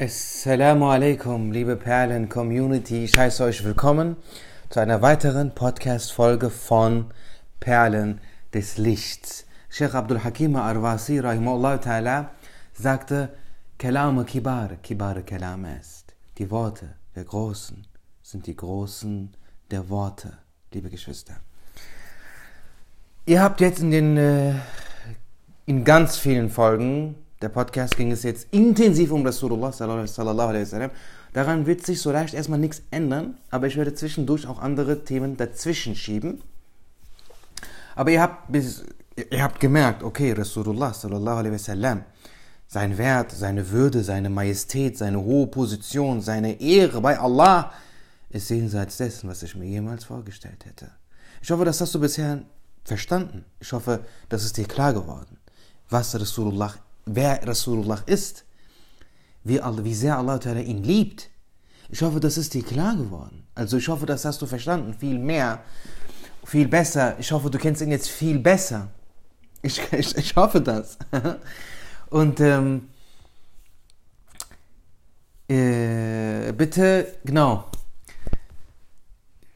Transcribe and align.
Assalamu 0.00 0.84
alaikum, 0.86 1.50
liebe 1.50 1.74
Perlen-Community. 1.74 3.02
Ich 3.02 3.18
heiße 3.18 3.42
euch 3.42 3.64
willkommen 3.64 4.14
zu 4.70 4.78
einer 4.78 5.02
weiteren 5.02 5.56
Podcast-Folge 5.56 6.50
von 6.50 7.06
Perlen 7.58 8.20
des 8.54 8.78
Lichts. 8.78 9.44
Sheikh 9.68 9.96
Abdul 9.96 10.22
Hakim 10.22 10.54
Arwasi, 10.54 11.18
rahimahullah 11.18 11.80
ta'ala, 11.80 12.28
sagte, 12.74 13.30
Kalame 13.76 14.24
Kibar, 14.24 14.76
Kibar 14.84 15.20
Kalame 15.22 15.80
ist. 15.80 16.14
Die 16.38 16.48
Worte 16.48 16.94
der 17.16 17.24
Großen 17.24 17.84
sind 18.22 18.46
die 18.46 18.54
Großen 18.54 19.34
der 19.72 19.88
Worte, 19.88 20.38
liebe 20.72 20.90
Geschwister. 20.90 21.40
Ihr 23.26 23.42
habt 23.42 23.60
jetzt 23.60 23.80
in 23.80 23.90
den, 23.90 24.16
äh, 24.16 24.54
in 25.66 25.82
ganz 25.82 26.18
vielen 26.18 26.50
Folgen 26.50 27.16
der 27.40 27.48
Podcast 27.48 27.96
ging 27.96 28.10
es 28.10 28.22
jetzt 28.24 28.48
intensiv 28.50 29.12
um 29.12 29.24
Rasulullah 29.24 29.72
sallallahu 29.72 30.48
alaihi 30.48 30.62
wasallam. 30.62 30.90
Daran 31.32 31.66
wird 31.66 31.84
sich 31.86 32.00
so 32.00 32.10
leicht 32.10 32.34
erstmal 32.34 32.58
nichts 32.58 32.82
ändern, 32.90 33.36
aber 33.50 33.66
ich 33.66 33.76
werde 33.76 33.94
zwischendurch 33.94 34.46
auch 34.46 34.60
andere 34.60 35.04
Themen 35.04 35.36
dazwischen 35.36 35.94
schieben. 35.94 36.42
Aber 37.94 38.10
ihr 38.10 38.22
habt, 38.22 38.50
bis, 38.50 38.84
ihr 39.30 39.42
habt 39.42 39.60
gemerkt, 39.60 40.02
okay, 40.02 40.32
Rasulullah 40.32 40.92
sallallahu 40.92 41.36
alaihi 41.36 41.54
wasallam, 41.54 42.04
sein 42.66 42.98
Wert, 42.98 43.32
seine 43.32 43.70
Würde, 43.70 44.02
seine 44.02 44.30
Majestät, 44.30 44.98
seine 44.98 45.22
hohe 45.22 45.46
Position, 45.46 46.20
seine 46.20 46.60
Ehre 46.60 47.00
bei 47.00 47.18
Allah 47.18 47.72
ist 48.30 48.50
jenseits 48.50 48.98
dessen, 48.98 49.28
was 49.28 49.42
ich 49.42 49.54
mir 49.54 49.66
jemals 49.66 50.04
vorgestellt 50.04 50.66
hätte. 50.66 50.90
Ich 51.40 51.50
hoffe, 51.50 51.64
das 51.64 51.80
hast 51.80 51.94
du 51.94 52.00
bisher 52.00 52.42
verstanden. 52.84 53.44
Ich 53.60 53.72
hoffe, 53.72 54.00
das 54.28 54.44
ist 54.44 54.56
dir 54.56 54.66
klar 54.66 54.92
geworden, 54.92 55.38
was 55.88 56.14
Rasulullah 56.14 56.74
wer 57.08 57.46
Rasulullah 57.46 58.02
ist, 58.06 58.44
wie, 59.44 59.60
wie 59.60 59.94
sehr 59.94 60.18
Allah 60.18 60.38
ihn 60.60 60.82
liebt. 60.82 61.30
Ich 61.90 62.02
hoffe, 62.02 62.20
das 62.20 62.36
ist 62.36 62.54
dir 62.54 62.62
klar 62.62 62.96
geworden. 62.96 63.46
Also 63.54 63.78
ich 63.78 63.88
hoffe, 63.88 64.06
das 64.06 64.24
hast 64.24 64.42
du 64.42 64.46
verstanden. 64.46 64.94
Viel 64.94 65.18
mehr, 65.18 65.60
viel 66.44 66.68
besser. 66.68 67.18
Ich 67.18 67.32
hoffe, 67.32 67.50
du 67.50 67.58
kennst 67.58 67.80
ihn 67.80 67.90
jetzt 67.90 68.08
viel 68.08 68.38
besser. 68.38 68.88
Ich, 69.62 69.80
ich, 69.92 70.16
ich 70.16 70.36
hoffe 70.36 70.60
das. 70.60 70.98
Und 72.10 72.40
ähm, 72.40 72.88
äh, 75.48 76.52
bitte, 76.52 77.14
genau. 77.24 77.64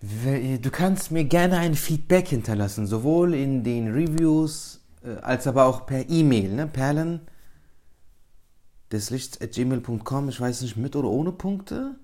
Du 0.00 0.70
kannst 0.70 1.12
mir 1.12 1.24
gerne 1.24 1.58
ein 1.58 1.74
Feedback 1.74 2.28
hinterlassen, 2.28 2.86
sowohl 2.86 3.34
in 3.34 3.62
den 3.62 3.92
Reviews 3.92 4.80
äh, 5.04 5.20
als 5.20 5.46
aber 5.46 5.66
auch 5.66 5.86
per 5.86 6.08
E-Mail. 6.08 6.52
Ne? 6.52 6.66
Perlen 6.66 7.20
des 8.92 9.10
Lichts 9.10 9.40
at 9.40 9.52
gmail.com. 9.52 10.28
Ich 10.28 10.40
weiß 10.40 10.62
nicht, 10.62 10.76
mit 10.76 10.94
oder 10.94 11.08
ohne 11.08 11.32
Punkte. 11.32 11.96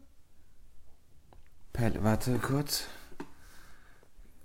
Per, 1.73 2.03
warte 2.03 2.39
kurz. 2.39 2.87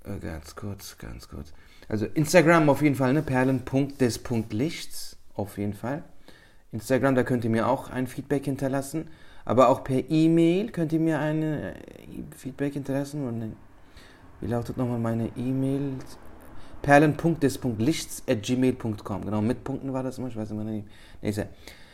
Äh, 0.03 0.19
ganz 0.19 0.55
kurz, 0.55 0.97
ganz 0.97 1.27
kurz. 1.27 1.53
Also 1.87 2.05
Instagram 2.05 2.69
auf 2.69 2.81
jeden 2.81 2.95
Fall, 2.95 3.13
ne? 3.13 3.21
Perlen.des.lichts. 3.21 5.17
Auf 5.35 5.57
jeden 5.57 5.73
Fall. 5.73 6.03
Instagram, 6.71 7.15
da 7.15 7.23
könnt 7.23 7.43
ihr 7.43 7.49
mir 7.49 7.67
auch 7.67 7.89
ein 7.89 8.07
Feedback 8.07 8.45
hinterlassen. 8.45 9.09
Aber 9.45 9.69
auch 9.69 9.83
per 9.83 10.09
E-Mail 10.09 10.71
könnt 10.71 10.93
ihr 10.93 10.99
mir 10.99 11.19
ein 11.19 11.43
äh, 11.43 11.73
Feedback 12.35 12.73
hinterlassen. 12.73 13.27
Und, 13.27 13.55
wie 14.41 14.47
lautet 14.47 14.77
nochmal 14.77 14.99
meine 14.99 15.29
E-Mail? 15.35 15.93
perlen.des.lichts 16.81 18.23
at 18.27 18.43
gmail.com. 18.43 19.25
Genau, 19.25 19.41
mit 19.41 19.63
Punkten 19.63 19.93
war 19.93 20.03
das 20.03 20.17
immer. 20.17 20.27
Ich 20.27 20.35
weiß 20.35 20.51
immer 20.51 20.65
nicht. 20.65 20.85
Nee, 21.21 21.31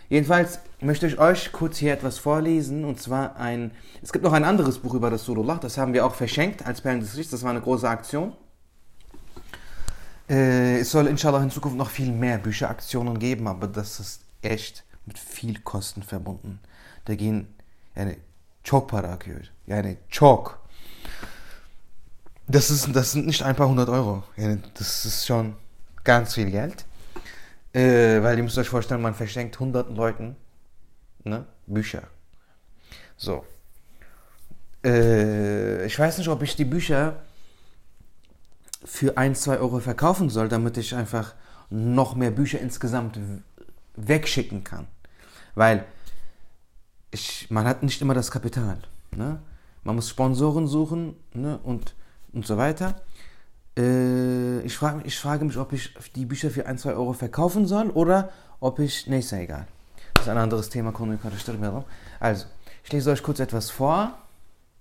Jedenfalls 0.09 0.59
möchte 0.81 1.07
ich 1.07 1.19
euch 1.19 1.51
kurz 1.51 1.77
hier 1.77 1.93
etwas 1.93 2.17
vorlesen 2.17 2.83
und 2.83 2.99
zwar 2.99 3.35
ein, 3.37 3.71
es 4.01 4.11
gibt 4.11 4.25
noch 4.25 4.33
ein 4.33 4.43
anderes 4.43 4.79
Buch 4.79 4.95
über 4.95 5.11
Rasulullah, 5.11 5.55
das 5.55 5.77
haben 5.77 5.93
wir 5.93 6.05
auch 6.05 6.15
verschenkt 6.15 6.65
als 6.65 6.81
Perlen 6.81 6.99
des 6.99 7.13
Lichts, 7.13 7.31
das 7.31 7.43
war 7.43 7.51
eine 7.51 7.61
große 7.61 7.87
Aktion. 7.87 8.33
Äh, 10.27 10.79
es 10.79 10.91
soll 10.91 11.07
inshallah 11.07 11.43
in 11.43 11.51
Zukunft 11.51 11.77
noch 11.77 11.89
viel 11.89 12.11
mehr 12.11 12.39
Bücheraktionen 12.39 13.19
geben, 13.19 13.47
aber 13.47 13.67
das 13.67 13.99
ist 13.99 14.21
echt 14.41 14.83
mit 15.05 15.17
viel 15.17 15.59
Kosten 15.61 16.03
verbunden. 16.03 16.59
Da 17.05 17.15
gehen 17.15 17.47
eine 17.95 18.17
çok 18.63 18.89
para 18.89 19.07
akıyor. 19.07 19.41
Yani 19.67 19.97
çok. 20.09 20.67
Das, 22.49 22.71
ist, 22.71 22.95
das 22.95 23.11
sind 23.11 23.27
nicht 23.27 23.43
ein 23.43 23.55
paar 23.55 23.67
hundert 23.67 23.89
Euro. 23.89 24.23
Das 24.79 25.05
ist 25.05 25.25
schon 25.25 25.53
ganz 26.03 26.33
viel 26.33 26.51
Geld. 26.51 26.85
Äh, 27.73 28.23
weil 28.23 28.37
ihr 28.37 28.43
müsst 28.43 28.57
euch 28.57 28.69
vorstellen, 28.69 29.01
man 29.01 29.13
verschenkt 29.13 29.59
hunderten 29.59 29.95
Leuten 29.95 30.35
ne, 31.23 31.45
Bücher. 31.67 32.03
So. 33.15 33.45
Äh, 34.83 35.85
ich 35.85 35.97
weiß 35.97 36.17
nicht, 36.17 36.29
ob 36.29 36.41
ich 36.41 36.55
die 36.55 36.65
Bücher 36.65 37.21
für 38.83 39.17
1, 39.17 39.41
2 39.41 39.59
Euro 39.59 39.79
verkaufen 39.79 40.29
soll, 40.29 40.49
damit 40.49 40.77
ich 40.77 40.95
einfach 40.95 41.35
noch 41.69 42.15
mehr 42.15 42.31
Bücher 42.31 42.59
insgesamt 42.59 43.19
wegschicken 43.95 44.63
kann. 44.63 44.87
Weil 45.55 45.85
ich, 47.11 47.49
man 47.49 47.65
hat 47.65 47.83
nicht 47.83 48.01
immer 48.01 48.13
das 48.13 48.31
Kapital. 48.31 48.79
Ne? 49.15 49.39
Man 49.83 49.95
muss 49.95 50.09
Sponsoren 50.09 50.67
suchen 50.67 51.15
ne? 51.33 51.59
und, 51.63 51.95
und 52.33 52.45
so 52.45 52.57
weiter. 52.57 53.01
Äh, 53.79 54.59
ich, 54.61 54.75
frage, 54.75 55.01
ich 55.05 55.17
frage 55.17 55.45
mich, 55.45 55.57
ob 55.57 55.71
ich 55.71 55.93
die 56.15 56.25
Bücher 56.25 56.49
für 56.49 56.65
1, 56.65 56.81
2 56.81 56.93
Euro 56.93 57.13
verkaufen 57.13 57.65
soll 57.65 57.89
oder 57.91 58.29
ob 58.59 58.79
ich. 58.79 59.07
Nee, 59.07 59.19
ist 59.19 59.31
ja 59.31 59.39
egal. 59.39 59.67
Das 60.15 60.25
ist 60.25 60.29
ein 60.29 60.37
anderes 60.37 60.69
Thema. 60.69 60.93
Also, 62.19 62.45
ich 62.83 62.91
lese 62.91 63.11
euch 63.11 63.23
kurz 63.23 63.39
etwas 63.39 63.69
vor. 63.69 64.17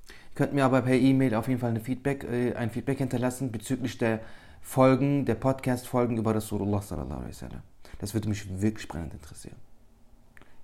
Ihr 0.09 0.35
könnt 0.35 0.53
mir 0.53 0.65
aber 0.65 0.83
per 0.83 0.95
E-Mail 0.95 1.35
auf 1.35 1.47
jeden 1.49 1.61
Fall 1.61 1.71
eine 1.71 1.81
Feedback, 1.81 2.25
äh, 2.25 2.55
ein 2.55 2.71
Feedback 2.71 2.99
hinterlassen 2.99 3.53
bezüglich 3.53 3.99
der 3.99 4.21
Folgen, 4.63 5.25
der 5.25 5.37
Podcast-Folgen 5.37 6.17
über 6.17 6.35
Rasulullah 6.35 6.83
sallallahu 6.83 7.21
alaihi 7.21 7.31
wasallam. 7.31 7.63
Das 8.01 8.15
würde 8.15 8.29
mich 8.29 8.61
wirklich 8.61 8.89
brennend 8.89 9.15
interessieren. 9.15 9.57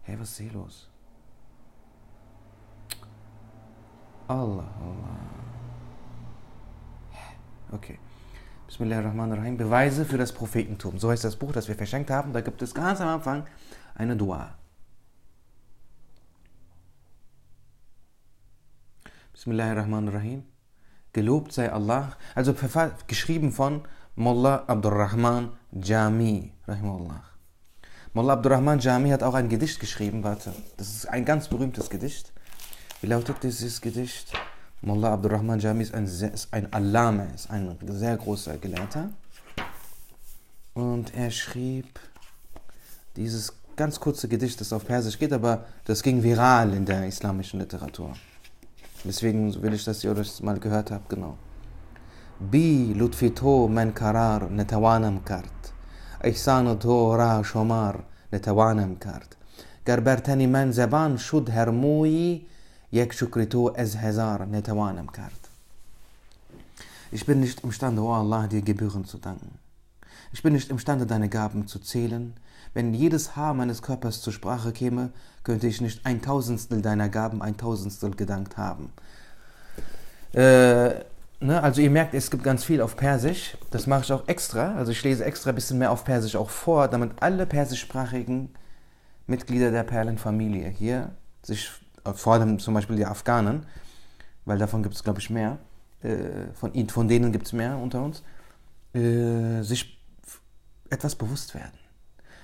Hey, 0.03 0.19
was 0.19 0.31
ist 0.31 0.39
hier 0.39 0.53
los? 0.53 0.89
Allah, 4.27 4.69
Allah. 4.81 5.19
Okay. 7.73 7.99
Bismillahirrahmanirrahim. 8.75 9.57
Beweise 9.57 10.05
für 10.05 10.19
das 10.19 10.33
Prophetentum. 10.33 10.99
So 10.99 11.09
heißt 11.09 11.23
das 11.23 11.37
Buch, 11.37 11.53
das 11.53 11.69
wir 11.69 11.77
verschenkt 11.77 12.11
haben. 12.11 12.33
Da 12.33 12.41
gibt 12.41 12.61
es 12.61 12.75
ganz 12.75 13.01
am 13.01 13.07
Anfang 13.07 13.47
eine 13.95 14.17
Dua. 14.17 14.53
Bismillahirrahmanirrahim. 19.33 20.43
Gelobt 21.12 21.53
sei 21.53 21.71
Allah. 21.71 22.17
Also 22.35 22.53
geschrieben 23.07 23.53
von 23.53 23.83
Mullah 24.17 24.65
Abdurrahman 24.67 25.53
Jami. 25.71 26.53
Rahimahullah. 26.67 27.23
Mullah 28.12 28.33
Abdurrahman 28.33 28.81
Jami 28.81 29.11
hat 29.11 29.23
auch 29.23 29.35
ein 29.35 29.49
Gedicht 29.49 29.79
geschrieben. 29.79 30.25
Warte, 30.25 30.53
das 30.79 30.89
ist 30.89 31.06
ein 31.06 31.25
ganz 31.25 31.47
berühmtes 31.47 31.91
Gedicht. 31.91 32.33
Wie 33.01 33.06
lautet 33.06 33.41
dieses 33.45 33.81
Gedicht? 33.81 34.33
Mullah 34.84 35.13
Abdurrahman 35.13 35.59
Jami 35.59 35.84
ist 35.84 35.94
ein, 35.94 36.06
ist 36.06 36.47
ein 36.52 36.72
Allame, 36.72 37.28
ist 37.35 37.50
ein 37.50 37.78
sehr 37.88 38.16
großer 38.18 38.57
Gelehrter. 38.57 39.09
Und 40.74 41.13
er 41.16 41.31
schrieb 41.31 42.00
dieses 43.16 43.53
ganz 43.75 44.00
kurze 44.00 44.28
Gedicht, 44.28 44.62
das 44.62 44.72
auf 44.72 44.85
Persisch 44.85 45.19
geht, 45.19 45.34
aber 45.34 45.66
das 45.85 46.02
ging 46.02 46.24
viral 46.24 46.74
in 46.74 46.85
der 46.85 47.07
islamischen 47.07 47.59
Literatur. 47.59 48.13
Deswegen 49.03 49.62
will 49.62 49.74
ich, 49.74 49.84
dass 49.84 50.03
ihr 50.03 50.13
das 50.13 50.41
mal 50.41 50.59
gehört 50.59 50.91
habt, 50.91 51.09
genau. 51.09 51.38
Bi 52.40 52.94
lutfi 52.94 53.31
to 53.31 53.68
men 53.68 53.94
karar 53.94 54.50
netawanam 54.50 55.25
kart. 55.25 55.74
ihsan 56.24 56.80
to 56.80 57.16
ra 57.16 57.44
shomar 57.44 58.03
netawanam 58.31 58.97
kart. 59.00 59.35
گر 59.88 60.00
بر 60.00 60.18
تن 60.18 60.46
من 60.46 60.72
زبان 60.72 61.18
شد 61.18 61.50
هر 61.50 61.69
مویی 61.69 62.45
jak 62.94 63.12
šukri 63.12 63.46
to 63.46 63.73
es 63.76 63.96
Hezar 63.96 64.46
Netawanam 64.46 65.08
kart. 65.12 65.50
Ich 67.11 67.26
bin 67.26 67.41
nicht 67.41 67.64
imstande, 67.64 68.02
o 68.02 68.06
oh 68.06 68.14
Allah, 68.14 68.46
dir 68.46 68.62
Gebühren 68.62 69.05
zu 69.05 69.19
danken. 69.19 69.58
Ich 70.32 70.43
bin 70.43 70.52
nicht 70.52 70.70
imstande, 70.70 71.05
deine 71.05 71.29
Gaben 71.29 71.67
zu 71.67 71.81
zählen. 71.81 72.35
Wenn 72.73 72.94
jedes 72.94 73.35
Haar 73.35 73.55
meines 73.55 73.82
Körpers 73.82 74.20
zur 74.20 74.32
Sprache 74.32 74.73
käme, 74.73 75.11
könnte 75.43 75.67
ich 75.67 75.81
nicht 75.81 76.06
ein 76.06 76.23
Tausendstel 76.23 76.82
deiner 76.82 77.08
Gaben 77.08 77.43
ein 77.43 77.56
Tausendstel 77.56 78.12
gedankt 78.12 78.56
haben. 78.56 78.93
Äh, 80.32 80.94
ne? 81.41 81.62
Also 81.62 81.81
ihr 81.81 81.91
merkt, 81.91 82.14
es 82.14 82.31
gibt 82.31 82.44
ganz 82.44 82.64
viel 82.64 82.81
auf 82.81 82.96
Persisch. 82.96 83.56
Das 83.73 83.88
mache 83.88 84.02
ich 84.02 84.12
auch 84.12 84.29
extra. 84.29 84.75
Also 84.76 84.93
ich 84.93 85.02
lese 85.02 85.25
extra 85.25 85.50
ein 85.50 85.56
bisschen 85.56 85.79
mehr 85.79 85.91
auf 85.91 86.05
Persisch 86.05 86.37
auch 86.37 86.50
vor, 86.50 86.87
damit 86.87 87.11
alle 87.20 87.46
persischsprachigen 87.46 88.50
Mitglieder 89.26 89.73
der 89.73 89.82
Perlenfamilie 89.82 90.69
hier 90.69 91.11
sich 91.43 91.70
vor 92.12 92.35
allem 92.35 92.59
zum 92.59 92.75
Beispiel 92.75 92.97
die 92.97 93.06
Afghanen, 93.06 93.67
weil 94.45 94.59
davon 94.59 94.83
gibt 94.83 94.95
es, 94.95 95.03
glaube 95.03 95.21
ich, 95.21 95.31
mehr, 95.31 95.59
äh, 96.03 96.53
von, 96.55 96.89
von 96.89 97.09
denen 97.09 97.33
gibt 97.33 97.47
es 97.47 97.53
mehr 97.53 97.79
unter 97.79 98.03
uns, 98.03 98.23
äh, 98.93 99.62
sich 99.62 99.99
etwas 100.91 101.15
bewusst 101.15 101.55
werden. 101.55 101.79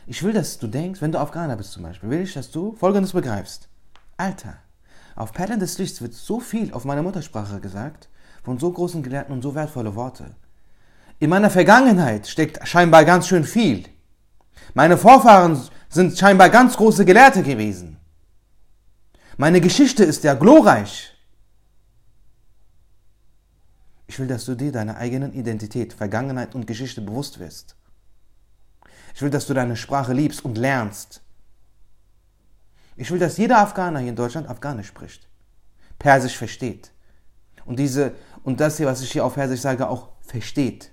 Ich 0.07 0.23
will, 0.23 0.33
dass 0.33 0.59
du 0.59 0.67
denkst, 0.67 1.01
wenn 1.03 1.13
du 1.13 1.19
Afghaner 1.21 1.57
bist 1.57 1.73
zum 1.73 1.83
Beispiel, 1.83 2.11
will 2.11 2.23
ich, 2.23 2.33
dass 2.33 2.51
du 2.51 2.75
Folgendes 2.75 3.13
begreifst. 3.13 3.69
Alter, 4.17 4.55
auf 5.15 5.33
Perlen 5.33 5.61
des 5.61 5.79
Lichts 5.79 6.01
wird 6.01 6.15
so 6.15 6.41
viel 6.41 6.73
auf 6.73 6.85
meiner 6.85 7.03
Muttersprache 7.03 7.61
gesagt, 7.61 8.09
von 8.43 8.59
so 8.59 8.73
großen 8.73 9.03
Gelehrten 9.03 9.33
und 9.33 9.43
so 9.43 9.55
wertvolle 9.55 9.95
Worte. 9.95 10.35
In 11.19 11.31
meiner 11.31 11.51
Vergangenheit 11.51 12.27
steckt 12.27 12.67
scheinbar 12.67 13.05
ganz 13.05 13.29
schön 13.29 13.45
viel. 13.45 13.85
Meine 14.73 14.97
Vorfahren 14.97 15.61
sind 15.91 16.19
scheinbar 16.19 16.49
ganz 16.49 16.77
große 16.77 17.05
Gelehrte 17.05 17.43
gewesen. 17.43 18.00
Meine 19.41 19.63
Geschichte 19.63 20.05
ist 20.05 20.23
ja 20.23 20.35
glorreich. 20.35 21.15
Ich 24.07 24.19
will, 24.19 24.27
dass 24.27 24.45
du 24.45 24.55
dir 24.55 24.71
deiner 24.71 24.99
eigenen 24.99 25.33
Identität, 25.33 25.95
Vergangenheit 25.95 26.55
und 26.55 26.67
Geschichte 26.67 27.01
bewusst 27.01 27.39
wirst. 27.39 27.75
Ich 29.15 29.23
will, 29.23 29.31
dass 29.31 29.47
du 29.47 29.55
deine 29.55 29.79
Sprache 29.79 30.13
liebst 30.13 30.45
und 30.45 30.59
lernst. 30.59 31.23
Ich 32.97 33.11
will, 33.11 33.19
dass 33.19 33.39
jeder 33.39 33.61
Afghaner 33.61 34.01
hier 34.01 34.11
in 34.11 34.15
Deutschland 34.15 34.47
Afghanisch 34.47 34.89
spricht, 34.89 35.27
Persisch 35.99 36.37
versteht. 36.37 36.91
Und, 37.65 37.79
diese, 37.79 38.13
und 38.43 38.61
das 38.61 38.77
hier, 38.77 38.89
was 38.89 39.01
ich 39.01 39.11
hier 39.11 39.25
auf 39.25 39.37
Persisch 39.37 39.63
sage, 39.63 39.89
auch 39.89 40.11
versteht. 40.21 40.93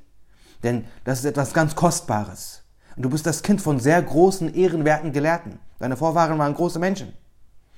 Denn 0.64 0.86
das 1.04 1.20
ist 1.20 1.26
etwas 1.26 1.54
ganz 1.54 1.76
Kostbares. 1.76 2.64
Und 2.96 3.04
du 3.04 3.10
bist 3.10 3.26
das 3.26 3.44
Kind 3.44 3.62
von 3.62 3.82
sehr 3.82 4.02
großen, 4.02 4.56
ehrenwerten 4.56 5.12
Gelehrten. 5.12 5.60
Deine 5.80 5.98
Vorfahren 5.98 6.40
waren 6.40 6.54
große 6.54 6.80
Menschen. 6.80 7.12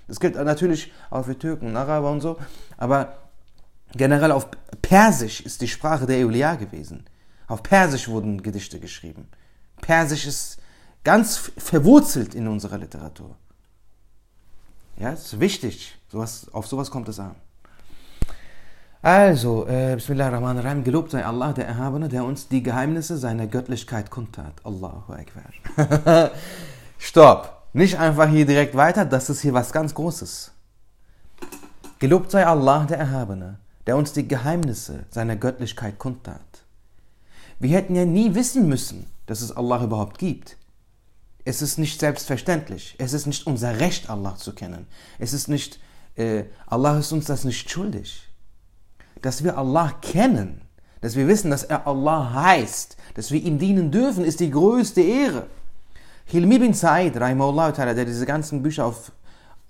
Das 0.09 0.19
gilt 0.19 0.35
natürlich 0.35 0.91
auch 1.11 1.25
für 1.25 1.37
Türken, 1.37 1.77
Araber 1.77 2.11
und 2.11 2.21
so. 2.21 2.37
Aber 2.77 3.13
generell 3.93 4.31
auf 4.31 4.47
Persisch 4.81 5.39
ist 5.41 5.61
die 5.61 5.67
Sprache 5.67 6.07
der 6.07 6.25
Eulia 6.25 6.55
gewesen. 6.55 7.05
Auf 7.47 7.61
Persisch 7.61 8.09
wurden 8.09 8.41
Gedichte 8.41 8.79
geschrieben. 8.79 9.27
Persisch 9.81 10.25
ist 10.25 10.57
ganz 11.03 11.51
verwurzelt 11.57 12.33
in 12.33 12.47
unserer 12.47 12.79
Literatur. 12.79 13.35
Ja, 14.97 15.13
es 15.13 15.33
ist 15.33 15.39
wichtig. 15.39 15.95
Sowas, 16.11 16.47
auf 16.51 16.65
sowas 16.67 16.89
kommt 16.89 17.07
es 17.07 17.19
an. 17.19 17.35
Also, 19.01 19.67
äh, 19.67 19.93
Bismillahirrahmanirrahim, 19.95 20.83
gelobt 20.83 21.11
sei 21.11 21.23
Allah, 21.23 21.53
der 21.53 21.67
Erhabene, 21.67 22.09
der 22.09 22.25
uns 22.25 22.49
die 22.49 22.63
Geheimnisse 22.63 23.17
seiner 23.17 23.45
Göttlichkeit 23.45 24.09
kundtat. 24.09 24.53
Allahu 24.63 25.13
Akbar. 25.13 26.31
Stopp. 26.97 27.58
Nicht 27.73 27.99
einfach 27.99 28.29
hier 28.29 28.45
direkt 28.45 28.75
weiter, 28.75 29.05
das 29.05 29.29
ist 29.29 29.41
hier 29.41 29.53
was 29.53 29.71
ganz 29.71 29.93
Großes. 29.93 30.51
Gelobt 31.99 32.31
sei 32.31 32.45
Allah, 32.45 32.85
der 32.85 32.97
Erhabene, 32.97 33.59
der 33.85 33.95
uns 33.95 34.11
die 34.11 34.27
Geheimnisse 34.27 35.05
seiner 35.11 35.35
Göttlichkeit 35.35 35.99
kundtat. 35.99 36.41
Wir 37.59 37.75
hätten 37.75 37.95
ja 37.95 38.05
nie 38.05 38.33
wissen 38.33 38.67
müssen, 38.67 39.05
dass 39.27 39.41
es 39.41 39.55
Allah 39.55 39.83
überhaupt 39.83 40.17
gibt. 40.17 40.57
Es 41.45 41.61
ist 41.61 41.77
nicht 41.77 41.99
selbstverständlich. 41.99 42.95
Es 42.97 43.13
ist 43.13 43.27
nicht 43.27 43.45
unser 43.45 43.79
Recht, 43.79 44.09
Allah 44.09 44.35
zu 44.35 44.53
kennen. 44.53 44.87
Es 45.19 45.33
ist 45.33 45.47
nicht, 45.47 45.79
äh, 46.15 46.45
Allah 46.65 46.97
ist 46.97 47.11
uns 47.11 47.25
das 47.25 47.43
nicht 47.43 47.69
schuldig. 47.69 48.27
Dass 49.21 49.43
wir 49.43 49.57
Allah 49.57 49.93
kennen, 50.01 50.61
dass 51.01 51.15
wir 51.15 51.27
wissen, 51.27 51.51
dass 51.51 51.63
er 51.63 51.85
Allah 51.85 52.33
heißt, 52.33 52.97
dass 53.13 53.31
wir 53.31 53.41
ihm 53.41 53.59
dienen 53.59 53.91
dürfen, 53.91 54.25
ist 54.25 54.39
die 54.39 54.51
größte 54.51 55.01
Ehre. 55.01 55.47
Hilmi 56.29 56.59
bin 56.59 56.75
Said, 56.75 57.15
der 57.15 58.05
diese 58.05 58.25
ganzen 58.27 58.61
Bücher 58.61 58.85
auf, 58.85 59.11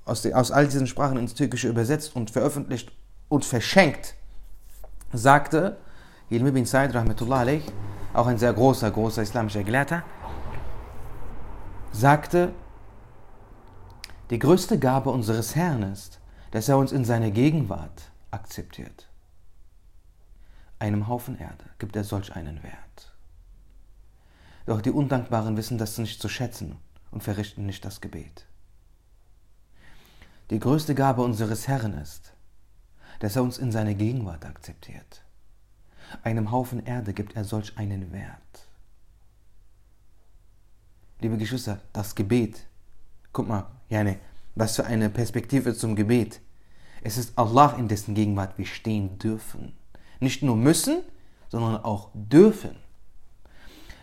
aus, 0.04 0.26
aus 0.26 0.52
all 0.52 0.66
diesen 0.66 0.88
Sprachen 0.88 1.18
ins 1.18 1.34
Türkische 1.34 1.70
übersetzt 1.70 2.18
und 2.18 2.32
veröffentlicht 2.32 2.92
und 3.30 3.46
verschenkt, 3.46 4.16
sagte, 5.14 5.78
Hilmi 6.28 6.52
bin 6.52 6.66
Said, 6.66 6.94
Rahmatullah 6.94 7.40
alayh, 7.40 7.62
auch 8.14 8.28
ein 8.28 8.38
sehr 8.38 8.52
großer, 8.52 8.92
großer 8.92 9.22
islamischer 9.22 9.64
Gelehrter, 9.64 10.04
sagte, 11.94 12.52
die 14.30 14.40
größte 14.40 14.78
Gabe 14.78 15.12
unseres 15.12 15.56
Herrn 15.56 15.84
ist, 15.84 16.20
dass 16.52 16.68
er 16.68 16.78
uns 16.78 16.92
in 16.92 17.06
seine 17.06 17.32
Gegenwart 17.32 18.12
akzeptiert. 18.32 19.08
Einem 20.78 21.08
Haufen 21.08 21.40
Erde 21.40 21.64
gibt 21.78 21.96
er 21.96 22.04
solch 22.04 22.36
einen 22.36 22.62
Wert. 22.64 23.16
Doch 24.70 24.82
die 24.82 24.92
Undankbaren 24.92 25.58
wissen 25.58 25.80
das 25.80 25.98
nicht 25.98 26.22
zu 26.22 26.30
schätzen 26.30 26.78
und 27.10 27.24
verrichten 27.24 27.66
nicht 27.66 27.84
das 27.84 28.02
Gebet. 28.02 28.46
Die 30.52 30.60
größte 30.60 30.94
Gabe 30.94 31.24
unseres 31.24 31.68
Herrn 31.68 31.96
ist, 31.96 32.34
dass 33.18 33.36
er 33.36 33.42
uns 33.42 33.58
in 33.58 33.72
seine 33.72 33.96
Gegenwart 33.96 34.46
akzeptiert. 34.46 35.24
Einem 36.22 36.52
Haufen 36.52 36.86
Erde 36.86 37.14
gibt 37.14 37.36
er 37.36 37.46
solch 37.46 37.80
einen 37.80 38.12
Wert. 38.12 38.68
Liebe 41.20 41.38
Geschwister, 41.38 41.82
das 41.92 42.14
Gebet, 42.14 42.68
guck 43.34 43.48
mal, 43.48 43.72
Jane, 43.90 44.20
was 44.54 44.76
für 44.76 44.86
eine 44.86 45.10
Perspektive 45.10 45.74
zum 45.74 45.96
Gebet. 45.96 46.42
Es 47.02 47.18
ist 47.18 47.36
Allah, 47.40 47.74
in 47.80 47.88
dessen 47.88 48.14
Gegenwart 48.14 48.56
wir 48.60 48.68
stehen 48.68 49.18
dürfen. 49.18 49.76
Nicht 50.20 50.44
nur 50.44 50.56
müssen, 50.56 51.02
sondern 51.48 51.84
auch 51.84 52.12
dürfen. 52.14 52.76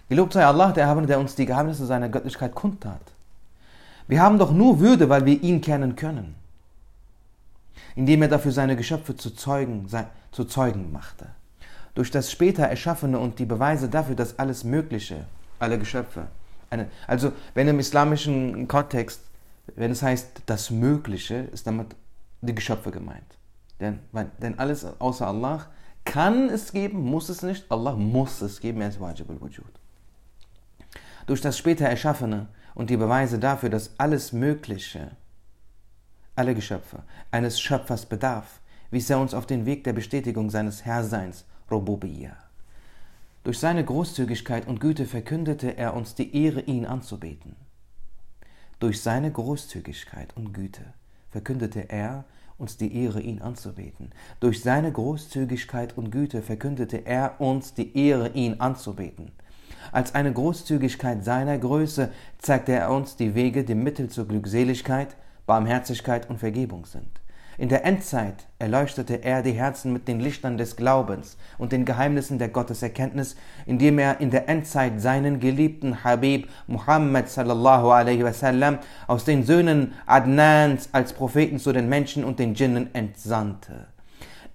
Gelobt 0.08 0.32
sei 0.32 0.44
Allah, 0.44 0.72
der 0.72 0.84
Erhabene, 0.84 1.06
der 1.06 1.18
uns 1.18 1.34
die 1.34 1.46
Geheimnisse 1.46 1.86
seiner 1.86 2.08
Göttlichkeit 2.08 2.54
kundtat. 2.54 3.00
Wir 4.06 4.22
haben 4.22 4.38
doch 4.38 4.52
nur 4.52 4.78
Würde, 4.80 5.08
weil 5.08 5.24
wir 5.24 5.42
ihn 5.42 5.60
kennen 5.60 5.96
können. 5.96 6.34
Indem 7.94 8.22
er 8.22 8.28
dafür 8.28 8.52
seine 8.52 8.76
Geschöpfe 8.76 9.16
zu 9.16 9.30
Zeugen, 9.30 9.88
zu 10.30 10.44
Zeugen 10.44 10.92
machte 10.92 11.26
durch 11.96 12.10
das 12.10 12.30
später 12.30 12.64
Erschaffene 12.64 13.18
und 13.18 13.40
die 13.40 13.46
Beweise 13.46 13.88
dafür, 13.88 14.14
dass 14.14 14.38
alles 14.38 14.62
Mögliche, 14.62 15.24
alle 15.58 15.78
Geschöpfe, 15.78 16.28
eine, 16.70 16.88
also 17.06 17.32
wenn 17.54 17.66
im 17.68 17.80
islamischen 17.80 18.68
Kontext, 18.68 19.22
wenn 19.74 19.90
es 19.90 20.02
heißt 20.02 20.42
das 20.46 20.70
Mögliche, 20.70 21.36
ist 21.36 21.66
damit 21.66 21.96
die 22.42 22.54
Geschöpfe 22.54 22.90
gemeint. 22.90 23.24
Denn, 23.80 23.98
weil, 24.12 24.30
denn 24.40 24.58
alles 24.58 24.86
außer 24.98 25.26
Allah 25.26 25.66
kann 26.04 26.50
es 26.50 26.72
geben, 26.72 27.00
muss 27.00 27.30
es 27.30 27.42
nicht. 27.42 27.64
Allah 27.70 27.94
muss 27.94 28.42
es 28.42 28.60
geben, 28.60 28.80
er 28.82 28.90
ist 28.90 29.00
Wajib 29.00 29.30
al-Wujud. 29.30 29.64
Durch 31.26 31.40
das 31.40 31.58
später 31.58 31.86
Erschaffene 31.86 32.46
und 32.74 32.90
die 32.90 32.96
Beweise 32.96 33.38
dafür, 33.38 33.68
dass 33.68 33.98
alles 33.98 34.32
Mögliche, 34.32 35.10
alle 36.36 36.54
Geschöpfe, 36.54 37.02
eines 37.30 37.60
Schöpfers 37.60 38.06
bedarf, 38.06 38.60
wies 38.90 39.10
er 39.10 39.18
uns 39.18 39.34
auf 39.34 39.46
den 39.46 39.66
Weg 39.66 39.84
der 39.84 39.92
Bestätigung 39.92 40.50
seines 40.50 40.84
Herrseins 40.84 41.44
Rububiyya. 41.70 42.36
Durch 43.42 43.58
seine 43.58 43.84
Großzügigkeit 43.84 44.66
und 44.66 44.80
Güte 44.80 45.06
verkündete 45.06 45.76
er 45.76 45.94
uns 45.94 46.14
die 46.14 46.36
Ehre, 46.36 46.60
ihn 46.62 46.86
anzubeten. 46.86 47.56
Durch 48.78 49.00
seine 49.00 49.30
Großzügigkeit 49.30 50.36
und 50.36 50.52
Güte 50.52 50.84
verkündete 51.30 51.88
er 51.88 52.24
uns 52.58 52.76
die 52.76 52.94
Ehre, 52.94 53.20
ihn 53.20 53.40
anzubeten. 53.40 54.10
Durch 54.40 54.62
seine 54.62 54.92
Großzügigkeit 54.92 55.96
und 55.96 56.10
Güte 56.10 56.42
verkündete 56.42 57.06
er 57.06 57.40
uns 57.40 57.74
die 57.74 57.96
Ehre, 57.96 58.30
ihn 58.30 58.60
anzubeten. 58.60 59.32
Als 59.92 60.14
eine 60.14 60.32
Großzügigkeit 60.32 61.24
seiner 61.24 61.58
Größe 61.58 62.10
zeigte 62.38 62.72
er 62.72 62.90
uns 62.90 63.16
die 63.16 63.34
Wege, 63.34 63.64
die 63.64 63.74
Mittel 63.74 64.08
zur 64.08 64.26
Glückseligkeit, 64.26 65.16
Barmherzigkeit 65.46 66.28
und 66.28 66.38
Vergebung 66.38 66.86
sind. 66.86 67.20
In 67.58 67.70
der 67.70 67.86
Endzeit 67.86 68.46
erleuchtete 68.58 69.24
er 69.24 69.42
die 69.42 69.52
Herzen 69.52 69.90
mit 69.90 70.08
den 70.08 70.20
Lichtern 70.20 70.58
des 70.58 70.76
Glaubens 70.76 71.38
und 71.56 71.72
den 71.72 71.86
Geheimnissen 71.86 72.38
der 72.38 72.50
Gotteserkenntnis, 72.50 73.34
indem 73.64 73.98
er 73.98 74.20
in 74.20 74.30
der 74.30 74.46
Endzeit 74.48 75.00
seinen 75.00 75.40
geliebten 75.40 76.04
Habib 76.04 76.50
Muhammad 76.66 77.30
sallallahu 77.30 77.90
alaihi 77.90 78.24
wasallam 78.24 78.78
aus 79.06 79.24
den 79.24 79.42
Söhnen 79.42 79.94
Adnans 80.04 80.90
als 80.92 81.14
Propheten 81.14 81.58
zu 81.58 81.72
den 81.72 81.88
Menschen 81.88 82.24
und 82.24 82.38
den 82.38 82.52
Djinnen 82.52 82.94
entsandte. 82.94 83.86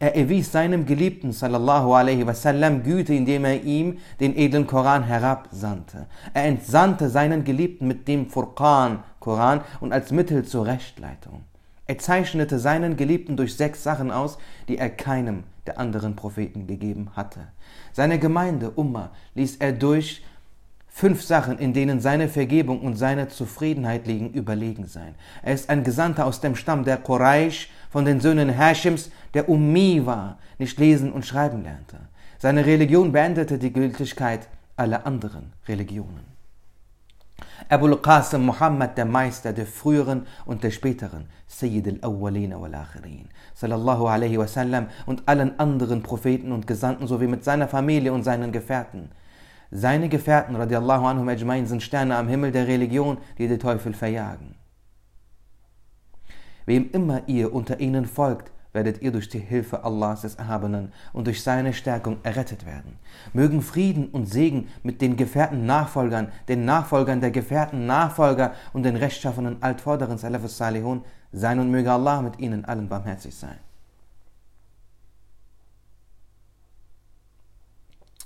Er 0.02 0.16
erwies 0.16 0.52
seinem 0.52 0.88
Geliebten 0.88 1.32
sallallahu 1.32 1.94
alaihi 1.94 2.26
wasallam 2.26 2.82
Güte, 2.82 3.14
indem 3.14 3.46
er 3.46 3.62
ihm 3.62 4.00
den 4.20 4.36
edlen 4.36 4.66
Koran 4.66 5.04
herabsandte. 5.04 6.08
Er 6.34 6.46
entsandte 6.46 7.08
seinen 7.08 7.44
Geliebten 7.44 7.88
mit 7.88 8.08
dem 8.08 8.28
Furqan 8.28 9.04
Koran 9.20 9.62
und 9.80 9.94
als 9.94 10.12
Mittel 10.12 10.44
zur 10.44 10.66
Rechtleitung. 10.66 11.44
Er 11.86 12.00
zeichnete 12.00 12.58
seinen 12.58 12.98
Geliebten 12.98 13.38
durch 13.38 13.56
sechs 13.56 13.84
Sachen 13.84 14.10
aus, 14.10 14.40
die 14.68 14.80
er 14.80 14.90
keinem 14.90 15.44
der 15.68 15.80
anderen 15.80 16.16
Propheten 16.16 16.66
gegeben 16.66 17.12
hatte. 17.16 17.42
Seine 17.94 18.18
Gemeinde, 18.18 18.72
Umma, 18.72 19.12
ließ 19.36 19.58
er 19.58 19.72
durch 19.72 20.24
fünf 21.02 21.24
Sachen, 21.24 21.58
in 21.58 21.74
denen 21.74 22.00
seine 22.00 22.30
Vergebung 22.30 22.80
und 22.82 22.96
seine 22.96 23.28
Zufriedenheit 23.28 24.06
liegen, 24.06 24.30
überlegen 24.34 24.86
sein. 24.86 25.16
Er 25.42 25.56
ist 25.56 25.68
ein 25.72 25.84
Gesandter 25.84 26.28
aus 26.28 26.42
dem 26.42 26.56
Stamm 26.56 26.84
der 26.84 26.98
Quraysh, 26.98 27.72
von 27.90 28.06
den 28.06 28.20
Söhnen 28.20 28.50
Hashims, 28.50 29.10
der 29.34 29.50
Ummi 29.50 30.06
war, 30.06 30.38
nicht 30.60 30.78
lesen 30.78 31.12
und 31.12 31.26
schreiben 31.26 31.64
lernte. 31.64 31.98
Seine 32.38 32.68
Religion 32.68 33.12
beendete 33.12 33.58
die 33.58 33.74
Gültigkeit 33.74 34.48
aller 34.78 35.08
anderen 35.08 35.54
Religionen. 35.68 36.24
Abul 37.68 37.98
Qasim 37.98 38.46
Muhammad, 38.46 38.96
der 38.96 39.06
Meister 39.06 39.54
der 39.54 39.66
früheren 39.66 40.28
und 40.46 40.64
der 40.64 40.70
späteren, 40.70 41.26
Sayyid 41.48 41.88
al-Awwalina 41.88 42.62
wal-Akhirin, 42.62 43.28
sallallahu 43.56 44.06
alaihi 44.06 44.38
wasallam 44.38 44.86
und 45.08 45.24
allen 45.26 45.60
anderen 45.60 46.04
Propheten 46.04 46.52
und 46.52 46.68
Gesandten 46.68 47.08
sowie 47.08 47.26
mit 47.26 47.44
seiner 47.44 47.68
Familie 47.68 48.14
und 48.14 48.22
seinen 48.24 48.52
Gefährten. 48.52 49.10
Seine 49.72 50.10
Gefährten, 50.10 50.56
radiallahu 50.58 51.06
anhum 51.06 51.30
ajmain, 51.30 51.66
sind 51.66 51.82
Sterne 51.82 52.18
am 52.18 52.28
Himmel 52.28 52.52
der 52.52 52.68
Religion, 52.68 53.18
die 53.38 53.48
den 53.48 53.60
Teufel 53.60 53.94
verjagen. 53.94 54.56
Wem 56.66 56.92
immer 56.92 57.22
ihr 57.28 57.54
unter 57.54 57.80
ihnen 57.80 58.06
folgt, 58.06 58.52
werdet 58.74 59.02
ihr 59.02 59.12
durch 59.12 59.30
die 59.30 59.40
Hilfe 59.40 59.84
Allahs 59.84 60.22
des 60.22 60.36
Erhabenen 60.36 60.92
und 61.14 61.28
durch 61.28 61.44
seine 61.44 61.74
Stärkung 61.74 62.18
errettet 62.24 62.66
werden. 62.66 62.98
Mögen 63.34 63.62
Frieden 63.62 64.10
und 64.10 64.26
Segen 64.26 64.70
mit 64.84 65.02
den 65.02 65.18
Gefährten 65.18 65.66
Nachfolgern, 65.66 66.32
den 66.48 66.66
Nachfolgern 66.66 67.22
der 67.22 67.32
Gefährten 67.32 67.86
Nachfolger 67.86 68.54
und 68.74 68.84
den 68.84 68.96
rechtschaffenen 68.96 69.62
Altvorderen 69.62 70.18
Salafus 70.18 70.58
Salihun 70.58 71.04
sein 71.32 71.60
und 71.60 71.72
möge 71.72 71.92
Allah 71.92 72.22
mit 72.22 72.40
ihnen 72.40 72.66
allen 72.66 72.88
barmherzig 72.88 73.36
sein. 73.36 73.58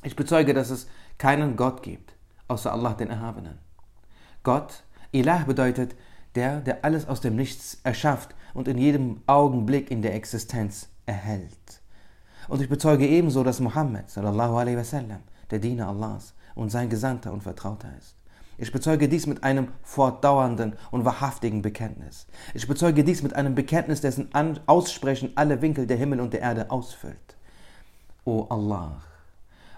Ich 0.04 0.16
bezeuge, 0.16 0.54
dass 0.54 0.70
es 0.70 0.88
keinen 1.18 1.56
Gott 1.56 1.84
gibt, 1.84 2.16
außer 2.48 2.72
Allah 2.72 2.94
den 2.94 3.10
Erhabenen. 3.10 3.60
Gott, 4.44 4.84
Ilah 5.12 5.44
bedeutet 5.46 5.96
der, 6.36 6.60
der 6.62 6.84
alles 6.84 7.08
aus 7.08 7.22
dem 7.22 7.36
Nichts 7.36 7.80
erschafft 7.84 8.36
und 8.54 8.68
in 8.68 8.78
jedem 8.78 9.22
Augenblick 9.26 9.90
in 9.90 10.02
der 10.02 10.14
Existenz 10.14 10.90
erhält. 11.06 11.82
Und 12.48 12.62
ich 12.62 12.70
bezeuge 12.70 13.08
ebenso, 13.08 13.44
dass 13.44 13.60
Muhammad 13.60 14.10
sallallahu 14.10 14.56
alaihi 14.56 14.78
wasallam 14.78 15.22
der 15.50 15.60
Diener 15.60 15.88
Allahs 15.88 16.34
und 16.54 16.70
sein 16.70 16.90
Gesandter 16.90 17.32
und 17.32 17.44
Vertrauter 17.44 17.90
ist. 17.98 18.16
Ich 18.58 18.72
bezeuge 18.72 19.10
dies 19.10 19.28
mit 19.28 19.44
einem 19.44 19.68
fortdauernden 19.84 20.74
und 20.92 21.04
wahrhaftigen 21.04 21.62
Bekenntnis. 21.62 22.26
Ich 22.54 22.68
bezeuge 22.68 23.04
dies 23.04 23.22
mit 23.22 23.36
einem 23.36 23.54
Bekenntnis, 23.54 24.00
dessen 24.00 24.30
Aussprechen 24.66 25.34
alle 25.36 25.62
Winkel 25.62 25.88
der 25.88 25.98
Himmel 25.98 26.22
und 26.22 26.32
der 26.32 26.42
Erde 26.42 26.72
ausfüllt. 26.72 27.36
O 28.24 28.44
Allah, 28.50 29.02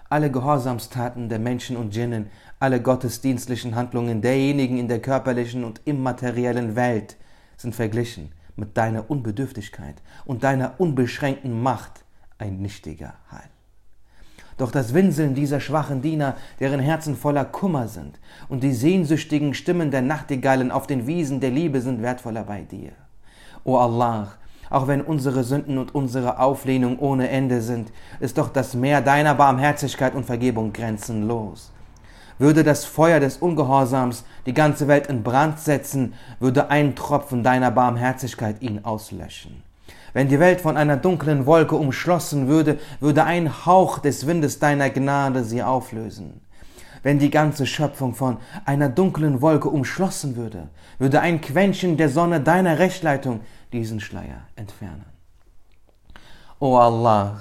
alle 0.08 0.30
Gehorsamstaten 0.30 1.28
der 1.28 1.38
Menschen 1.38 1.76
und 1.76 1.94
Djinnen, 1.94 2.30
alle 2.58 2.80
gottesdienstlichen 2.80 3.74
Handlungen 3.74 4.22
derjenigen 4.22 4.78
in 4.78 4.88
der 4.88 5.00
körperlichen 5.00 5.64
und 5.64 5.80
immateriellen 5.84 6.76
Welt 6.76 7.16
sind 7.56 7.74
verglichen 7.74 8.32
mit 8.56 8.76
deiner 8.76 9.10
Unbedürftigkeit 9.10 9.96
und 10.24 10.44
deiner 10.44 10.74
unbeschränkten 10.78 11.62
Macht 11.62 12.04
ein 12.38 12.60
nichtiger 12.60 13.14
Heil. 13.30 13.50
Doch 14.56 14.72
das 14.72 14.92
Winseln 14.92 15.34
dieser 15.34 15.60
schwachen 15.60 16.02
Diener, 16.02 16.36
deren 16.58 16.80
Herzen 16.80 17.16
voller 17.16 17.44
Kummer 17.44 17.86
sind, 17.86 18.18
und 18.48 18.64
die 18.64 18.72
sehnsüchtigen 18.72 19.54
Stimmen 19.54 19.92
der 19.92 20.02
Nachtigallen 20.02 20.72
auf 20.72 20.88
den 20.88 21.06
Wiesen 21.06 21.38
der 21.38 21.50
Liebe 21.50 21.80
sind 21.80 22.02
wertvoller 22.02 22.42
bei 22.42 22.62
dir. 22.62 22.90
O 23.62 23.76
Allah, 23.76 24.32
auch 24.70 24.86
wenn 24.86 25.00
unsere 25.00 25.44
Sünden 25.44 25.78
und 25.78 25.94
unsere 25.94 26.38
Auflehnung 26.38 26.98
ohne 26.98 27.28
Ende 27.28 27.60
sind, 27.62 27.92
ist 28.20 28.38
doch 28.38 28.48
das 28.48 28.74
Meer 28.74 29.00
deiner 29.00 29.34
Barmherzigkeit 29.34 30.14
und 30.14 30.26
Vergebung 30.26 30.72
grenzenlos. 30.72 31.70
Würde 32.38 32.62
das 32.62 32.84
Feuer 32.84 33.18
des 33.18 33.38
Ungehorsams 33.38 34.24
die 34.46 34.54
ganze 34.54 34.86
Welt 34.86 35.08
in 35.08 35.22
Brand 35.22 35.58
setzen, 35.58 36.14
würde 36.38 36.70
ein 36.70 36.94
Tropfen 36.94 37.42
deiner 37.42 37.70
Barmherzigkeit 37.70 38.62
ihn 38.62 38.84
auslöschen. 38.84 39.62
Wenn 40.12 40.28
die 40.28 40.40
Welt 40.40 40.60
von 40.60 40.76
einer 40.76 40.96
dunklen 40.96 41.46
Wolke 41.46 41.76
umschlossen 41.76 42.48
würde, 42.48 42.78
würde 43.00 43.24
ein 43.24 43.66
Hauch 43.66 43.98
des 43.98 44.26
Windes 44.26 44.58
deiner 44.58 44.90
Gnade 44.90 45.44
sie 45.44 45.62
auflösen. 45.62 46.40
Wenn 47.02 47.18
die 47.18 47.30
ganze 47.30 47.66
Schöpfung 47.66 48.14
von 48.14 48.38
einer 48.64 48.88
dunklen 48.88 49.40
Wolke 49.40 49.68
umschlossen 49.68 50.36
würde, 50.36 50.68
würde 50.98 51.20
ein 51.20 51.40
Quäntchen 51.40 51.96
der 51.96 52.08
Sonne 52.08 52.40
deiner 52.40 52.78
Rechtleitung 52.78 53.40
diesen 53.72 54.00
Schleier 54.00 54.42
entfernen. 54.56 55.04
O 56.58 56.76
Allah, 56.76 57.40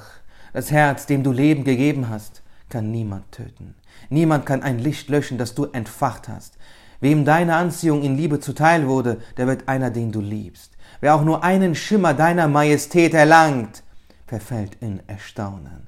das 0.54 0.72
Herz, 0.72 1.06
dem 1.06 1.24
du 1.24 1.32
Leben 1.32 1.64
gegeben 1.64 2.10
hast, 2.10 2.44
kann 2.70 2.92
niemand 2.92 3.32
töten. 3.32 3.76
Niemand 4.10 4.46
kann 4.46 4.64
ein 4.64 4.80
Licht 4.80 5.10
löschen, 5.10 5.38
das 5.38 5.56
du 5.56 5.66
entfacht 5.66 6.28
hast. 6.28 6.58
Wem 7.00 7.26
deine 7.26 7.56
Anziehung 7.56 8.04
in 8.04 8.18
Liebe 8.18 8.40
zuteil 8.40 8.88
wurde, 8.88 9.20
der 9.38 9.48
wird 9.48 9.68
einer, 9.68 9.92
den 9.92 10.12
du 10.12 10.20
liebst. 10.20 10.78
Wer 11.00 11.16
auch 11.16 11.24
nur 11.24 11.44
einen 11.44 11.76
Schimmer 11.76 12.14
deiner 12.14 12.48
Majestät 12.48 13.14
erlangt, 13.14 13.84
verfällt 14.26 14.78
in 14.82 15.02
Erstaunen. 15.08 15.88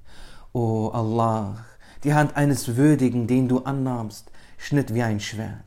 O 0.53 0.89
Allah, 0.89 1.65
die 2.03 2.13
Hand 2.13 2.37
eines 2.37 2.75
Würdigen, 2.75 3.27
den 3.27 3.47
du 3.47 3.59
annahmst, 3.59 4.31
schnitt 4.57 4.93
wie 4.93 5.03
ein 5.03 5.19
Schwert. 5.19 5.63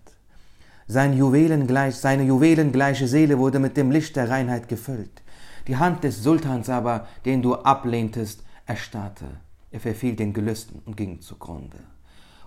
Sein 0.86 1.16
Juwelengleich, 1.16 1.96
seine 1.96 2.24
juwelengleiche 2.24 3.08
Seele 3.08 3.38
wurde 3.38 3.58
mit 3.58 3.76
dem 3.76 3.90
Licht 3.90 4.16
der 4.16 4.28
Reinheit 4.28 4.68
gefüllt. 4.68 5.22
Die 5.66 5.76
Hand 5.76 6.04
des 6.04 6.22
Sultans 6.22 6.68
aber, 6.68 7.06
den 7.24 7.40
du 7.40 7.54
ablehntest, 7.54 8.42
erstarrte. 8.66 9.26
Er 9.70 9.80
verfiel 9.80 10.16
den 10.16 10.32
Gelüsten 10.32 10.82
und 10.84 10.96
ging 10.96 11.20
zugrunde. 11.20 11.78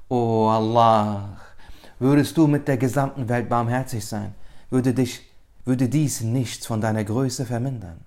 O 0.10 0.48
Allah, 0.50 1.38
würdest 1.98 2.38
du 2.38 2.46
mit 2.48 2.68
der 2.68 2.78
gesamten 2.78 3.28
Welt 3.30 3.50
barmherzig 3.50 4.06
sein, 4.06 4.36
würde 4.70 4.94
dich, 4.94 5.22
würde 5.64 5.90
dies 5.90 6.22
nichts 6.22 6.68
von 6.68 6.82
deiner 6.82 7.04
Größe 7.04 7.46
vermindern. 7.46 8.02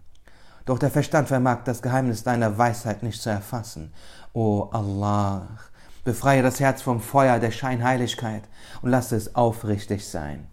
Doch 0.69 0.79
der 0.79 0.91
Verstand 0.91 1.29
vermag 1.29 1.65
das 1.65 1.81
Geheimnis 1.81 2.25
deiner 2.25 2.59
Weisheit 2.59 3.03
nicht 3.03 3.23
zu 3.23 3.31
erfassen. 3.31 3.91
O 4.35 4.69
Allah, 4.71 5.49
Befreie 6.05 6.43
das 6.43 6.61
Herz 6.61 6.83
vom 6.83 7.01
Feuer 7.01 7.39
der 7.39 7.53
Scheinheiligkeit 7.53 8.43
und 8.83 8.91
lasse 8.91 9.17
es 9.17 9.35
aufrichtig 9.35 10.07
sein. 10.07 10.47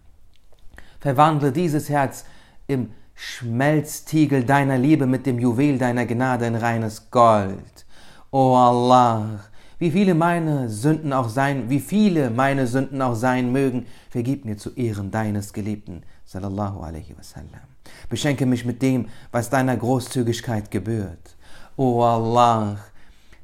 Verwandle 1.00 1.52
dieses 1.52 1.90
Herz 1.90 2.24
im 2.66 2.92
Schmelztiegel 3.14 4.44
deiner 4.44 4.78
Liebe 4.78 5.04
mit 5.04 5.26
dem 5.26 5.38
Juwel 5.38 5.76
deiner 5.76 6.06
Gnade 6.06 6.46
in 6.46 6.54
reines 6.54 7.10
Gold. 7.10 7.84
O 8.30 8.56
Allah, 8.56 9.40
wie 9.78 9.90
viele 9.90 10.14
meine 10.14 10.70
Sünden 10.70 11.12
auch 11.12 11.28
sein, 11.28 11.68
wie 11.68 11.80
viele 11.80 12.30
meine 12.30 12.66
Sünden 12.66 13.02
auch 13.02 13.16
sein 13.16 13.52
mögen, 13.52 13.84
vergib 14.08 14.46
mir 14.46 14.56
zu 14.56 14.70
Ehren 14.76 15.10
deines 15.10 15.52
Geliebten, 15.52 16.04
sallallahu 16.24 16.80
alaihi 16.80 17.14
wasallam. 17.18 17.75
Beschenke 18.08 18.46
mich 18.46 18.64
mit 18.64 18.82
dem, 18.82 19.08
was 19.32 19.50
deiner 19.50 19.76
Großzügigkeit 19.76 20.70
gebührt. 20.70 21.36
O 21.76 22.02
Allah, 22.02 22.78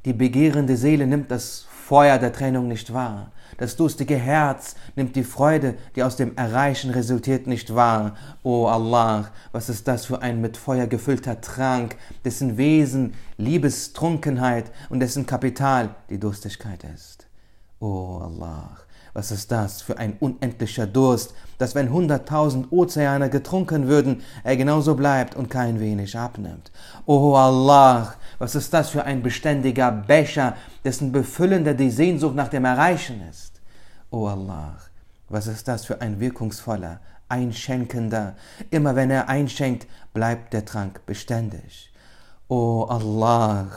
die 0.05 0.13
begehrende 0.13 0.77
Seele 0.77 1.07
nimmt 1.07 1.31
das 1.31 1.67
Feuer 1.71 2.19
der 2.19 2.33
Trennung 2.33 2.69
nicht 2.69 2.93
wahr. 2.93 3.33
Das 3.59 3.77
durstige 3.77 4.17
Herz 4.17 4.77
nimmt 4.97 5.15
die 5.15 5.25
Freude, 5.25 5.75
die 5.95 6.03
aus 6.03 6.17
dem 6.17 6.37
Erreichen 6.37 6.91
resultiert, 6.91 7.47
nicht 7.47 7.75
wahr. 7.75 8.17
O 8.43 8.67
Allah, 8.67 9.29
was 9.53 9.69
ist 9.69 9.87
das 9.87 10.07
für 10.07 10.23
ein 10.23 10.41
mit 10.41 10.57
Feuer 10.57 10.87
gefüllter 10.87 11.41
Trank, 11.41 11.97
dessen 12.25 12.57
Wesen 12.57 13.15
Liebestrunkenheit 13.37 14.73
und 14.89 15.01
dessen 15.01 15.27
Kapital 15.27 15.95
die 16.09 16.19
Durstigkeit 16.19 16.83
ist. 16.95 17.27
O 17.79 18.19
Allah, 18.19 18.79
was 19.15 19.31
ist 19.31 19.53
das 19.53 19.83
für 19.83 19.99
ein 19.99 20.17
unendlicher 20.21 20.87
Durst, 20.87 21.35
dass 21.59 21.75
wenn 21.75 21.93
hunderttausend 21.93 22.73
Ozeane 22.73 23.29
getrunken 23.29 23.87
würden, 23.87 24.23
er 24.43 24.57
genauso 24.57 24.95
bleibt 24.95 25.35
und 25.35 25.51
kein 25.51 25.81
wenig 25.81 26.17
abnimmt. 26.19 26.73
O 27.07 27.35
Allah, 27.35 28.15
was 28.39 28.55
ist 28.55 28.73
das 28.73 28.91
für 28.91 29.05
ein 29.05 29.23
beständiger 29.23 29.93
Becher, 29.93 30.57
dessen 30.85 31.13
Befüllender 31.13 31.75
die 31.75 31.91
Sehnsucht 31.91 32.35
nach 32.35 32.49
dem 32.49 32.65
Erreichen 32.65 33.23
ist? 33.29 33.61
O 34.11 34.27
Allah, 34.27 34.77
was 35.29 35.47
ist 35.47 35.69
das 35.69 35.85
für 35.85 36.01
ein 36.01 36.21
wirkungsvoller, 36.21 37.01
einschenkender, 37.29 38.35
immer 38.71 38.95
wenn 38.95 39.11
er 39.11 39.29
einschenkt, 39.29 39.87
bleibt 40.13 40.53
der 40.53 40.65
Trank 40.65 41.05
beständig. 41.07 41.91
O 42.49 42.85
Allah, 42.85 43.69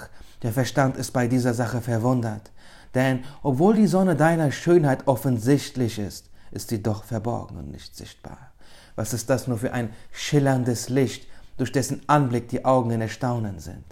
der 0.44 0.52
Verstand 0.52 0.98
ist 0.98 1.12
bei 1.12 1.28
dieser 1.28 1.54
Sache 1.54 1.80
verwundert. 1.80 2.52
Denn 2.96 3.26
obwohl 3.44 3.76
die 3.76 3.88
Sonne 3.88 4.16
deiner 4.16 4.52
Schönheit 4.52 5.08
offensichtlich 5.08 6.00
ist, 6.00 6.30
ist 6.52 6.70
sie 6.70 6.82
doch 6.82 7.04
verborgen 7.04 7.58
und 7.58 7.70
nicht 7.70 7.96
sichtbar. 7.96 8.54
Was 8.96 9.14
ist 9.14 9.30
das 9.30 9.48
nur 9.48 9.58
für 9.58 9.74
ein 9.74 9.90
schillerndes 10.12 10.88
Licht, 10.90 11.28
durch 11.58 11.72
dessen 11.72 12.02
Anblick 12.08 12.48
die 12.48 12.64
Augen 12.66 12.92
in 12.92 13.02
Erstaunen 13.02 13.60
sind? 13.60 13.84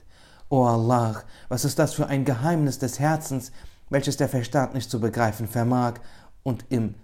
O 0.50 0.66
Allah, 0.66 1.22
was 1.50 1.66
ist 1.66 1.80
das 1.80 1.94
für 1.94 2.08
ein 2.08 2.26
Geheimnis 2.26 2.80
des 2.80 3.00
Herzens, 3.00 3.52
welches 3.90 4.18
der 4.18 4.30
Verstand 4.30 4.74
nicht 4.74 4.90
zu 4.90 5.00
begreifen 5.00 5.48
vermag 5.48 5.96
und 6.44 6.66
im 6.70 6.96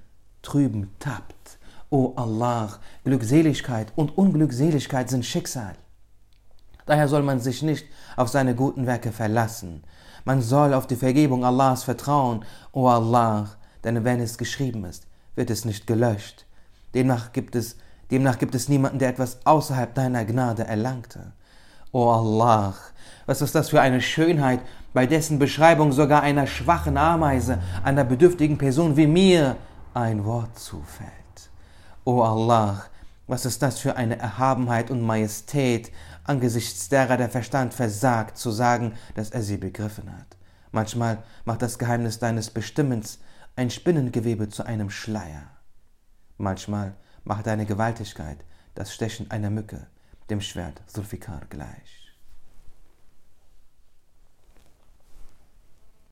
Trüben 0.41 0.91
tappt? 0.99 1.59
O 1.89 2.13
Allah, 2.15 2.79
Glückseligkeit 3.03 3.91
und 3.95 4.17
Unglückseligkeit 4.17 5.09
sind 5.09 5.25
Schicksal. 5.25 5.75
Daher 6.85 7.07
soll 7.07 7.23
man 7.23 7.39
sich 7.39 7.61
nicht 7.61 7.85
auf 8.15 8.29
seine 8.29 8.55
guten 8.55 8.85
Werke 8.85 9.11
verlassen, 9.11 9.83
man 10.25 10.41
soll 10.41 10.73
auf 10.73 10.87
die 10.87 10.95
Vergebung 10.95 11.45
Allahs 11.45 11.83
vertrauen, 11.83 12.45
o 12.71 12.87
Allah, 12.87 13.49
denn 13.83 14.03
wenn 14.03 14.19
es 14.19 14.37
geschrieben 14.37 14.85
ist, 14.85 15.07
wird 15.35 15.49
es 15.49 15.65
nicht 15.65 15.87
gelöscht. 15.87 16.45
Demnach 16.93 17.31
gibt 17.31 17.55
es, 17.55 17.77
demnach 18.11 18.37
gibt 18.37 18.55
es 18.55 18.69
niemanden, 18.69 18.99
der 18.99 19.09
etwas 19.09 19.39
außerhalb 19.45 19.93
deiner 19.93 20.25
Gnade 20.25 20.65
erlangte. 20.65 21.31
O 21.91 22.09
Allah, 22.09 22.75
was 23.25 23.41
ist 23.41 23.55
das 23.55 23.69
für 23.69 23.81
eine 23.81 24.01
Schönheit, 24.01 24.59
bei 24.93 25.05
dessen 25.05 25.39
Beschreibung 25.39 25.91
sogar 25.91 26.21
einer 26.21 26.47
schwachen 26.47 26.97
Ameise, 26.97 27.59
einer 27.83 28.03
bedürftigen 28.03 28.57
Person 28.57 28.97
wie 28.97 29.07
mir 29.07 29.55
ein 29.93 30.25
Wort 30.25 30.57
zufällt. 30.57 31.09
O 32.05 32.21
Allah, 32.21 32.83
was 33.29 33.45
ist 33.45 33.61
das 33.61 33.79
für 33.79 33.95
eine 33.95 34.17
Erhabenheit 34.17 34.89
und 34.89 35.01
Majestät, 35.01 35.91
angesichts 36.23 36.89
derer 36.89 37.15
der 37.15 37.29
Verstand 37.29 37.73
versagt, 37.73 38.37
zu 38.37 38.49
sagen, 38.49 38.93
dass 39.13 39.29
er 39.29 39.43
sie 39.43 39.57
begriffen 39.57 40.11
hat. 40.11 40.37
Manchmal 40.71 41.23
macht 41.45 41.61
das 41.61 41.77
Geheimnis 41.77 42.19
deines 42.19 42.49
Bestimmens 42.49 43.19
ein 43.55 43.69
Spinnengewebe 43.69 44.49
zu 44.49 44.63
einem 44.63 44.89
Schleier. 44.89 45.43
Manchmal 46.37 46.95
macht 47.23 47.47
deine 47.47 47.65
Gewaltigkeit 47.65 48.43
das 48.73 48.93
Stechen 48.93 49.29
einer 49.29 49.49
Mücke 49.49 49.87
dem 50.29 50.41
Schwert 50.41 50.81
Sulfikar 50.87 51.41
gleich. 51.49 51.98